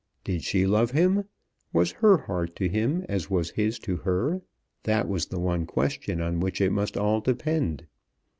[0.23, 1.25] Did she love him?
[1.73, 4.41] Was her heart to him as was his to her?
[4.81, 7.85] That was the one question on which it must all depend.